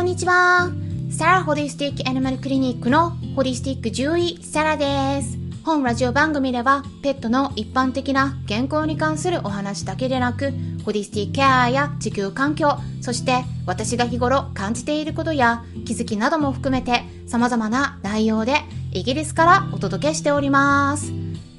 [0.00, 0.70] こんにちは。
[1.10, 5.36] サラホリスティックアニマルクリニックのホリスティック獣医サラです。
[5.62, 10.54] 本ラジオ番組ではペットの一般的な健康に関するお話だけでなく、
[10.86, 18.54] ホリスティックケアや地球環境、そして私が日頃感じていることや気づきなども含めて様々な内容で
[18.92, 21.12] イギリスからお届けしております。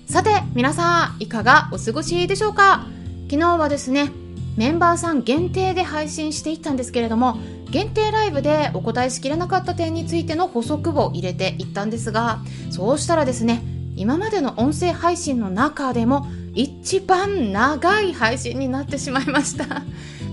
[0.07, 2.87] さて、皆さん、いかがお過ごしでしょうか？
[3.29, 4.11] 昨日はですね、
[4.57, 7.37] メンバーさん限定で配信していったんですけれども
[7.71, 13.63] 限定ライブでお答えしきれなかった点についての補足を入れていったんですがそうしたらですね
[13.95, 19.83] 今までの音声配信の中でも一番長い配信になってしまいました。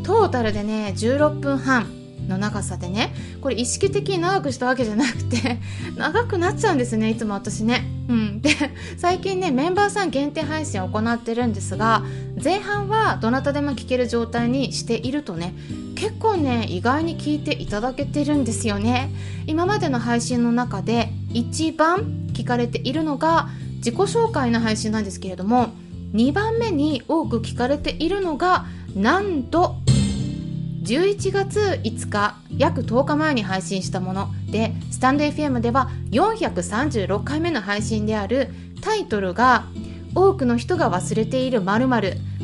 [0.02, 1.97] トータルでね16分半。
[2.28, 5.58] の長さでねこれ意識的に長くしたわけじゃなくて
[5.96, 7.84] 長くなっちゃうんですねいつも私ね。
[8.08, 8.40] うん。
[8.40, 8.50] で
[8.96, 12.02] 最近ねメンバーさん限定配信を行ってるんですが
[12.42, 15.54] 前半はどなたでも聞ける状態にしているとね
[15.94, 19.10] 結構ね意外に聞いていただけてるんですよね。
[19.46, 23.48] 今までの配信の中で一番聞かれているのが
[23.78, 25.70] 自己紹介の配信なんですけれども
[26.14, 29.76] 2番目に多く聞かれているのがなんと
[30.88, 34.28] 11月5日約10日前に配信したもの。
[34.50, 38.48] でスタンド FM では436回目の配信である。
[38.80, 39.66] タイトルが
[40.14, 41.86] 「多くの人が忘れているまる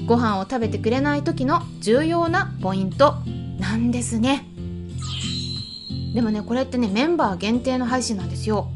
[0.05, 3.15] ご飯を食べてくれない時の重要なポイント」
[3.59, 4.45] なんですね。
[6.15, 8.69] でもねこれってねメンバー限定の配信なんですよ。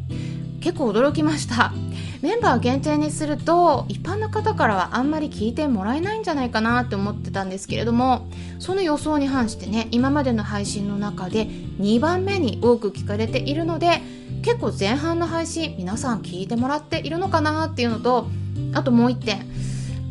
[0.63, 1.75] 結構驚きました。
[2.21, 8.27] メンバー限定にすると一般の方からはあんまり聞いてもらえないんじゃないかなって思ってたんですけれども
[8.59, 14.03] その予想に反してね今までの配信の中で2番目に多く聞かれているので
[14.43, 18.27] 結構前半の配信皆さん聞いてもらっているのかなっていうのと
[18.75, 19.47] あともう1点。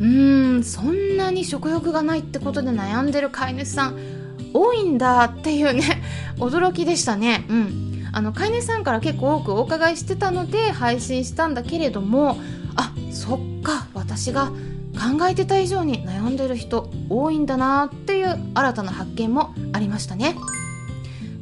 [0.00, 3.98] ーんそんなに食欲がないってことで悩んでる飼い主さん
[4.54, 6.02] 多いんだっていうね
[6.36, 7.44] 驚きでしたね。
[7.48, 7.87] うん。
[8.12, 12.36] あの飼い主さんから結構多くお伺いしてたので配信したんだけれども
[12.76, 14.52] あそっか私が
[14.98, 20.36] 考えてた以上に悩んでる人多いんだなっていう新たな発見もありましたね。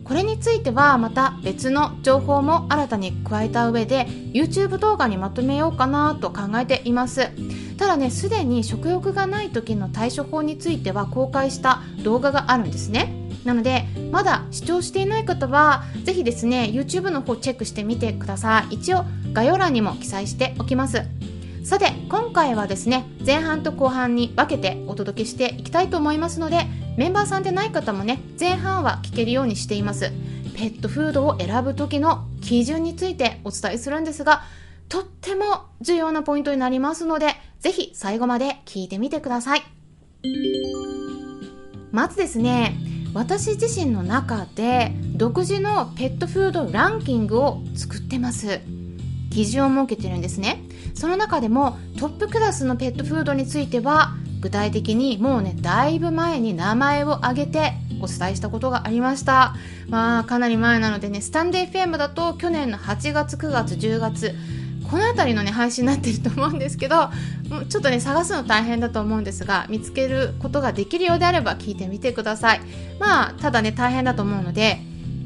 [0.05, 7.31] これについてはまた別の情報も新たに加えた上で YouTube 動画にまとめようかなと考えています。
[7.76, 13.25] ただねすでに食欲がない時の対処法については公開した動画があるんですね。
[13.46, 18.74] なのでまだ視聴していない方はぜひですね YouTube の方チェックしてみてください。
[18.74, 21.02] 一応概要欄にも記載しておきます。
[21.64, 30.12] さて今回はですね前半と後半に分けてお届けしていきたいと思いますのでメンバーさんでない方もね前半は聞けるようにしています。
[30.54, 34.42] ペットフードを選ぶ時の基準についてお伝えするんですが
[34.88, 39.62] とっても重要なポイントになりますのでぜひ最後まで聞いてみてください。
[41.92, 42.74] まずですね
[43.16, 48.60] 私自身の中で独自のペットフードランキングを作ってます。
[49.31, 50.62] 基準を設けてるんですね。
[50.94, 54.12] その中でもトップクラスのペットフードについては
[54.43, 57.72] 具体的にもうねだいぶ前に名前を挙げて
[58.03, 59.55] お伝えしたことがありました。
[59.88, 64.34] まあかなり前なのでねスタンデー FM だと去年の8月9月10月
[64.91, 67.10] この辺りのね配信になってると思うんですけど
[67.69, 72.60] ちょっとね探すの大変だと思うんですが見つけることができるようであれば聞いてみてください。
[72.98, 74.78] まあただね大変だと思うので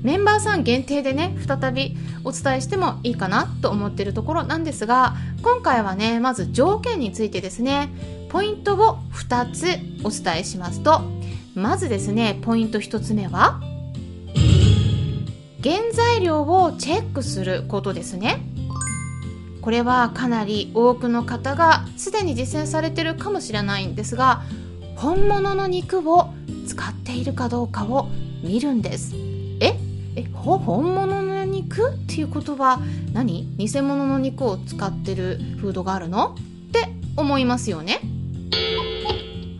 [0.03, 7.91] メンバーさん限定でね再びお伝えしてもいいかなと思ってるところなんですが今回はねまず条件についてですね
[8.31, 9.66] ポイントを2つ
[10.04, 11.03] お伝えしますと。
[11.54, 13.60] まずですねポイント1つ目は
[15.62, 18.41] 原材料をチェックすることですね。
[19.60, 24.43] これはかなり多くの方がすでに実践されてるかもしれないんですが
[24.97, 26.32] 本物の肉を
[26.66, 28.09] 使っているかどうかを
[28.43, 29.15] 見るんです。
[29.60, 29.75] え？
[30.16, 30.25] え？
[30.32, 32.81] 本物の肉っていうことは
[33.12, 33.47] 何？
[33.56, 36.34] 偽物の肉を使ってるフードがあるの？
[36.34, 38.00] って思いますよね。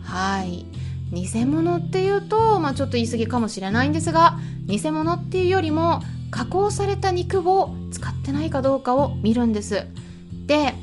[0.03, 0.65] はい。
[1.11, 9.85] 偽物っていうと、まあ、ちょっと言い過ぎかもしれないんですが偽物っていうよりも加工された肉を使ってないかどうかを見るんです。
[10.47, 10.73] で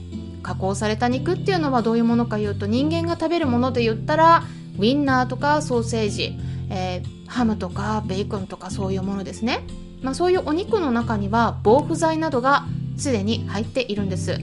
[0.42, 4.44] 加工された肉っていうのはどういうものかいうと人間が食べるもので言ったら
[4.78, 6.38] ウィンナーとかソーセージ、
[6.70, 9.66] えー、ハムとかベーコンとかそういうものですね、
[10.00, 12.64] まあ、そういうお肉の中には防腐剤などが
[12.96, 14.38] すでに入っているんです。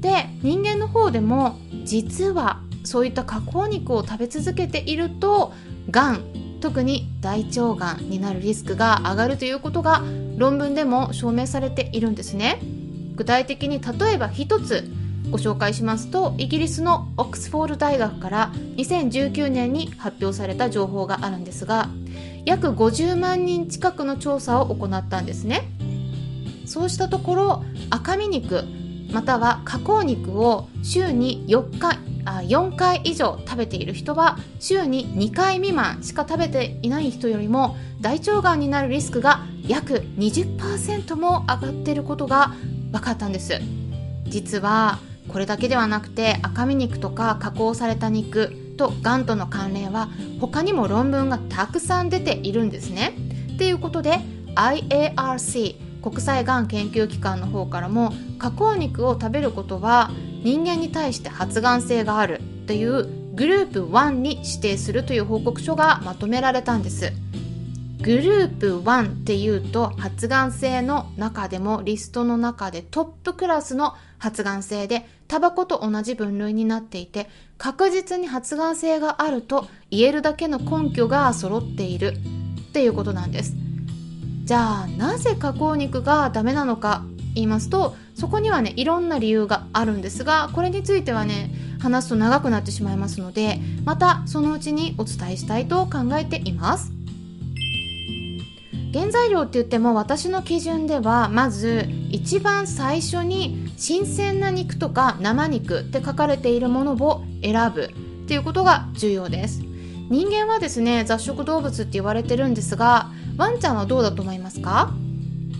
[0.00, 5.52] で人間の方でも実はそういった加工肉を食べ続けていると
[5.90, 6.24] がん
[6.60, 10.02] 特に大腸がんになるリスクが上がるということが
[10.40, 12.58] 論文でも証明されているんですね。
[13.14, 14.90] 具体的に例えば一つ
[15.30, 21.90] ご紹介しますとイギリスのオックスフォード大学から2019年に発表された情報があるんですが
[22.46, 25.68] 約50万人近くの調査を行ったんですね。
[26.64, 28.64] そうしたところ赤身肉
[29.12, 42.54] または加工肉を週に4回あ4回以上食べている人は週に2回未満しか食べていない人よりも大腸がんになるリスクが約20%も上がっていることが
[42.92, 43.60] 分かったんです
[44.24, 44.98] 実は
[45.28, 50.08] これだけではなくて赤身肉とか加工された肉とがんとの関連は
[50.40, 53.14] 他にも論文がたくさん出ているんですね。
[53.54, 54.18] っていうことで
[54.54, 60.10] IARC 国際がん研究機関の方からも加工肉を食べることは
[60.42, 67.12] 人間に対して発がん性があるというグループ1に指定するという報告書がまとめられたんです。
[68.02, 82.14] グループ1っていうと発がん性の中でもリストの中でトップクラスの発がん性でタバコと同じ分類になっていて確実に発がん性があると言えるだけの根拠が揃っている
[82.70, 83.54] っていうことなんです
[84.50, 87.04] じゃあなぜ加工肉がダメなのか
[87.36, 96.90] 言いますとそこにはねいろんな理由があるんですがこれについてはね話すと長くなってしまいますのでまたそのうちにお伝えしたいと考えています。
[98.92, 109.62] 原材料って言っても私の基準ではまず一番最初に新鮮な肉とか生肉って書かれているものを選ぶっていうことが重要です。
[110.10, 114.92] 人間はですね雑食動物って言われてるんですがワンちゃんはどうだと思いますか？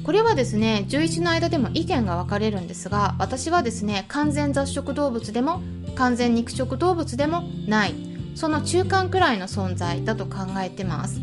[0.04, 5.62] これはですね11の間でも意見が分かれるんですが私はですね完全雑食動物でも
[5.94, 7.94] 完全肉食動物でもない。
[8.34, 11.22] その中間くらいの存在だと考えてます。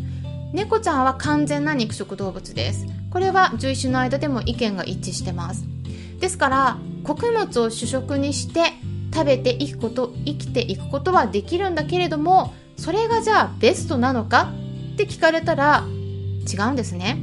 [0.51, 2.87] 猫ちゃんは完全な肉食動物です。
[3.11, 5.63] これは獣医種の間でも意見が一致してます。
[6.19, 8.73] ですから穀物を主食にして
[9.13, 14.51] 食べていくこと生きていくことはできるんだけれどもそれがじゃあベストなのか
[14.93, 15.83] って聞かれたら
[16.51, 17.17] 違うんですね。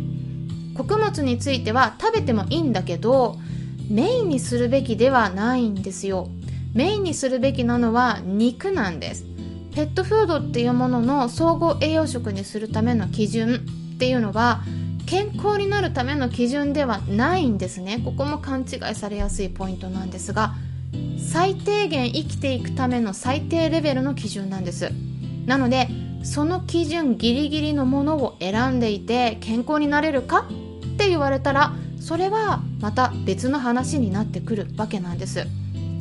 [0.76, 3.38] 穀物については食べてもいいんだけど
[3.88, 6.29] メインにするべきではないんですよ。
[6.75, 9.25] メインにするべきなのは肉なんです。
[9.75, 14.62] ペットフードっていうものの総合栄養食にするための基準っていうのは
[15.06, 18.00] 健康になるための基準ではないんですね。
[18.05, 20.55] ここも勘違いされやすいポイントなんですが
[21.19, 24.91] 最低限生きていくための最低レベルの基準なんです。
[25.47, 25.88] なので
[26.25, 35.47] その基準ギリギリのものを選んでいて健康になれるかって言われたらそれはまた別の話になってくるわけなんです。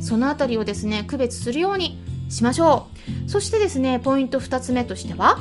[0.00, 1.98] そのあたりをですね区別するように
[2.28, 2.88] しましょ
[3.26, 3.30] う。
[3.30, 5.38] そしてですねポイント2つ目としては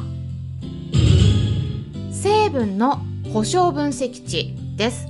[2.11, 3.01] 成分の
[3.33, 5.07] 保証分析値です。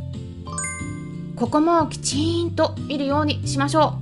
[1.35, 3.95] ここもきちんと見るようにしましょ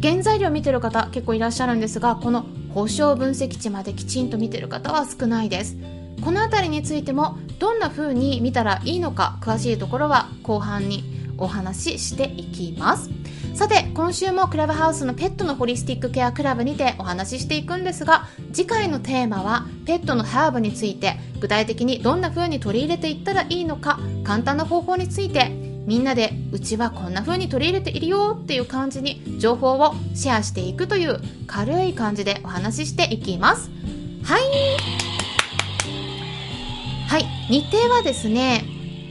[0.00, 0.02] う。
[0.02, 5.76] 原材料見てる方結構いらっしゃるんですがこの保証分析値まできちんと見てる方は少ないです。
[6.22, 11.04] この辺りについてもどんな風に見たらいいのか詳しいところは後半に
[11.36, 13.10] お話ししていきます。
[13.54, 33.70] さて今週もクラブハウスのペットのホリスティックケアクラブにてお話ししていくんですが次回のテーマはペットのハーブについて具体的にどんな風に取り入れていったらいいのか簡単な方法についてみんなでうちはこんな風に取り入れているよっていう感じに情報をシェアしていくという軽い感じでお話ししていきます。
[34.22, 34.42] はい。
[37.08, 37.24] はい。
[37.50, 38.64] 日程はですね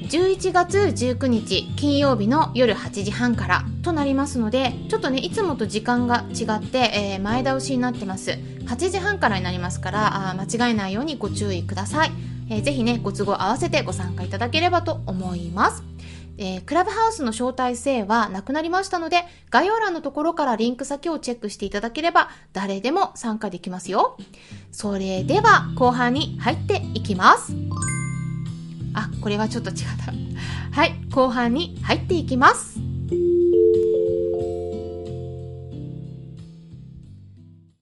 [0.03, 8.31] 11月19日金曜日の夜8時半からとなりますのでちょっとねいつもと時間が違って、えー、前倒しになってます。
[8.65, 12.11] 8時半からになりますからあ間違えないようにご注意ください、
[12.49, 15.90] えー、ぜひねご都合合わせてご参加いただければと思います。
[16.37, 24.17] えー、クラブハウスの招待制はなくなりましたので、概要欄のところからリンク先をチェックしていただければ、誰でも参加できますよ。
[24.71, 27.53] それでは、後半に入っていきます。
[28.93, 30.13] あ、これはちょっと違った。
[30.71, 32.79] はい、後半に入っていきます。